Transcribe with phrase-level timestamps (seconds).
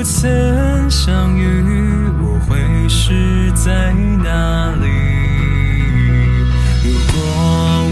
[0.00, 1.62] 不曾相遇，
[2.22, 2.56] 我会
[2.88, 3.92] 是在
[4.24, 4.88] 哪里？
[6.82, 7.20] 如果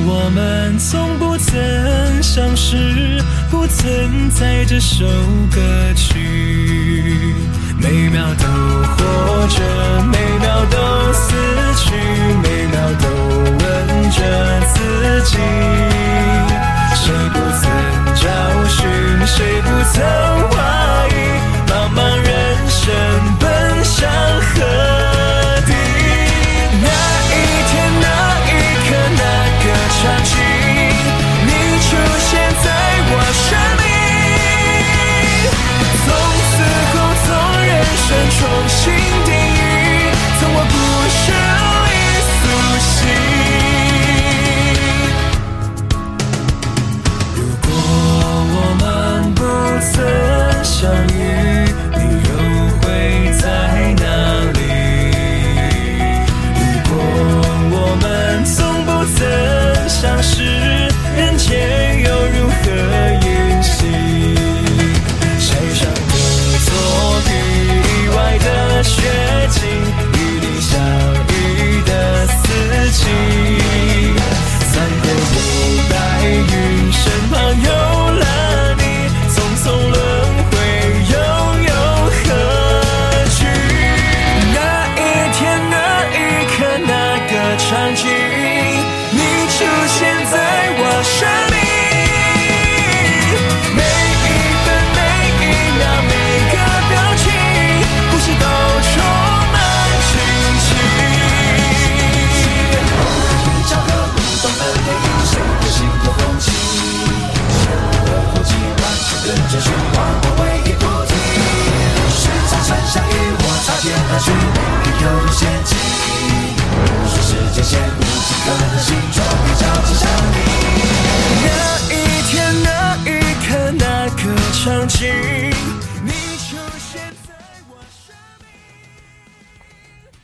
[0.06, 5.04] 我们从不曾相识，不曾在这首
[5.54, 5.61] 歌
[5.94, 7.34] 曲，
[7.79, 8.46] 每秒都
[8.96, 9.61] 活着，
[10.11, 10.16] 每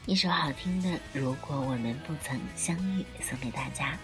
[0.06, 3.96] 一首好听的《如果我们不曾相遇》送给大家。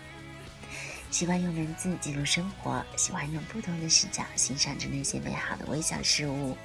[1.11, 6.57] 喜欢用文字记录生活，喜欢用不同的视角欣赏着那些美好的微小事物，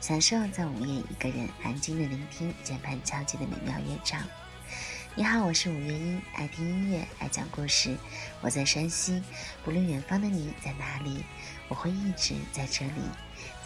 [0.00, 4.22] 享受在午夜一个人安静的聆听键盘敲击的美妙乐章。
[5.16, 7.96] 你好，我是五月音，爱听音乐，爱讲故事。
[8.40, 9.20] 我在山西，
[9.64, 11.24] 不论远方的你在哪里，
[11.68, 13.02] 我会一直在这里，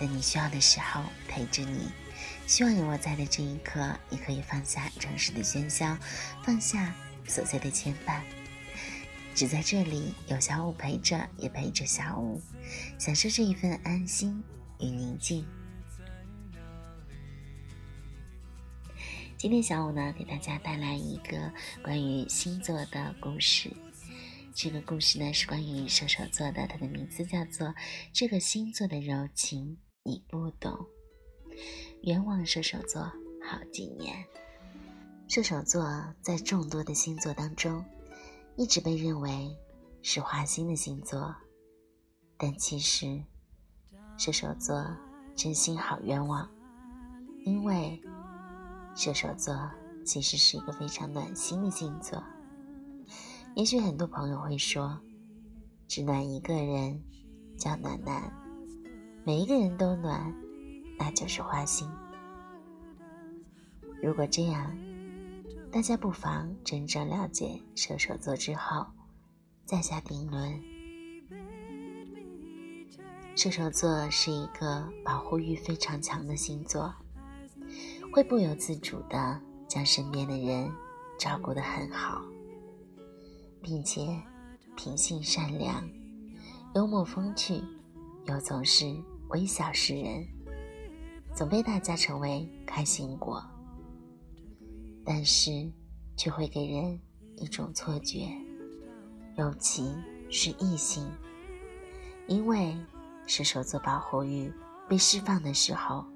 [0.01, 1.93] 在你需要的时候陪着你。
[2.47, 5.99] 希望有我在的这一刻，你可以放下城市的喧嚣，
[6.43, 6.95] 放下
[7.29, 8.23] 琐碎的牵绊。
[9.35, 12.41] 只在这里有小五陪着，也陪着小五，
[12.99, 14.43] 享受这一份安心
[14.81, 15.47] 与宁静。
[19.45, 23.71] 今天小五呢，给大家带来一个关于星座的故事。
[24.55, 27.67] 这个故事呢是关于射手座的，它的名字叫做
[28.11, 30.73] 《这个星座的柔情你不懂》。
[32.05, 34.25] 冤枉射手座好几年。
[35.29, 35.85] 射手座
[36.23, 37.85] 在众多的星座当中，
[38.57, 39.55] 一直被认为
[40.01, 41.37] 是花心的星座，
[42.39, 43.23] 但其实
[44.17, 44.83] 射手座
[45.37, 46.51] 真心好冤枉，
[47.45, 48.01] 因为
[48.95, 49.55] 射手座
[50.05, 52.23] 其实是一个非常暖心的星座。
[53.55, 54.99] 也许很多朋友会说，
[55.87, 57.01] 只暖一个人
[57.57, 58.33] 叫暖男，
[59.25, 60.35] 每一个人都暖，
[60.99, 61.89] 那就是花心。
[64.03, 64.77] 如果这样，
[65.73, 68.87] 大家不妨真正了解射手座之后，
[69.65, 70.61] 再下定论。
[73.37, 76.95] 射手座是一个保护欲非常强的星座，
[78.15, 80.71] 会不由自主的将身边的人
[81.19, 82.23] 照顾得很好，
[83.61, 84.07] 并且
[84.77, 85.83] 品性善良、
[86.77, 87.61] 幽默风趣，
[88.27, 88.87] 又总是
[89.31, 90.25] 微笑示人，
[91.35, 93.45] 总被大家称为开心果。
[95.05, 95.69] 但是，
[96.17, 96.97] 却会给人
[97.35, 98.29] 一种错觉，
[99.37, 99.93] 尤其
[100.31, 101.05] 是异性，
[102.29, 102.77] 因为
[103.27, 104.53] 射手座保护欲
[104.89, 106.07] 被释放的时候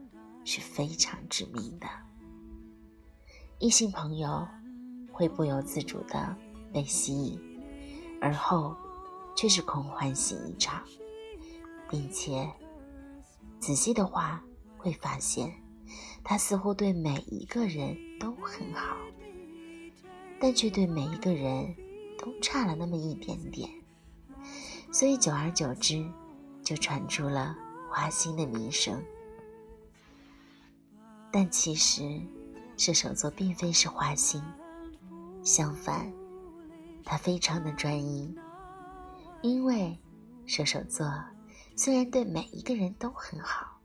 [0.50, 1.86] 是非常致命的，
[3.58, 4.48] 异性朋友
[5.12, 6.34] 会不由自主的
[6.72, 7.38] 被吸引，
[8.18, 8.74] 而后
[9.36, 10.82] 却是空欢喜一场，
[11.90, 12.50] 并且
[13.60, 14.42] 仔细的话
[14.78, 15.52] 会发现。
[16.24, 18.96] 他似乎对每一个人都很好，
[20.40, 21.76] 但却对每一个人
[22.16, 23.68] 都差了那么一点点，
[24.90, 26.02] 所以久而久之，
[26.62, 27.54] 就传出了
[27.90, 29.04] 花心的名声。
[31.30, 32.20] 但其实，
[32.76, 34.42] 射手座并非是花心，
[35.42, 36.10] 相反，
[37.04, 38.34] 他非常的专一。
[39.42, 39.96] 因为
[40.46, 41.06] 射手座
[41.76, 43.78] 虽然对每一个人都很好，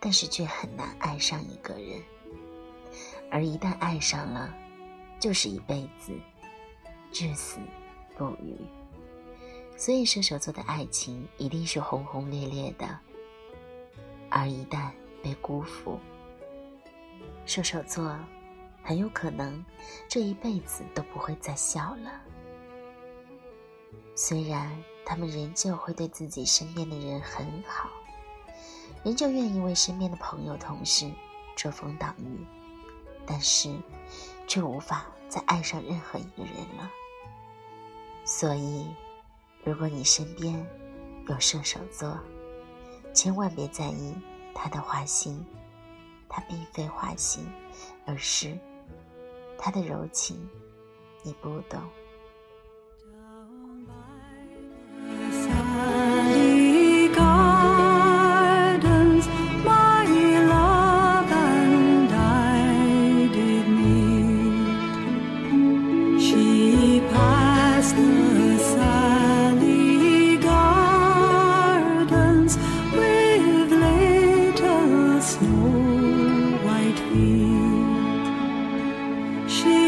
[0.00, 2.02] 但是却很难爱上一个人。
[3.30, 4.54] 而一旦爱上了，
[5.18, 6.12] 就是一辈子，
[7.10, 7.58] 至死
[8.16, 8.56] 不渝。
[9.76, 12.98] 所以射手座的爱情一定是轰轰烈烈的。
[14.30, 14.90] 而一旦
[15.22, 15.98] 被辜负，
[17.46, 18.14] 射手座
[18.82, 19.64] 很有可能
[20.08, 22.20] 这一辈子都不会再笑了。
[24.14, 24.70] 虽然
[25.04, 27.88] 他们仍旧会对自己身边的人很好，
[29.04, 31.10] 仍旧愿意为身边的朋友、同事
[31.54, 32.44] 遮风挡雨，
[33.24, 33.74] 但是
[34.46, 36.90] 却无法再爱上任何一个人了。
[38.24, 38.86] 所以，
[39.64, 40.66] 如果你身边
[41.28, 42.18] 有射手座，
[43.14, 44.14] 千万别在意
[44.54, 45.44] 他的花心，
[46.28, 47.46] 他并非花心
[48.04, 48.56] 而是
[49.58, 50.48] 他的柔情
[51.22, 51.80] 你不懂。
[55.78, 56.26] Thank
[67.94, 68.25] mm
[79.48, 79.85] She